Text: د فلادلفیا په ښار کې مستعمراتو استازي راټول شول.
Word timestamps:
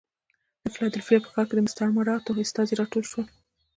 د 0.63 0.65
فلادلفیا 0.73 1.17
په 1.21 1.29
ښار 1.33 1.45
کې 1.49 1.65
مستعمراتو 1.65 2.39
استازي 2.43 2.73
راټول 2.81 3.03
شول. 3.11 3.25